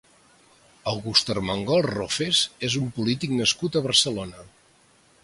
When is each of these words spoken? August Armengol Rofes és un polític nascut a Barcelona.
August 0.91 1.27
Armengol 1.33 1.83
Rofes 1.87 2.39
és 2.69 2.79
un 2.81 2.89
polític 2.97 3.37
nascut 3.43 3.79
a 3.81 3.85
Barcelona. 3.89 4.49